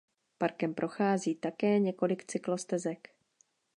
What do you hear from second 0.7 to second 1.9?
prochází také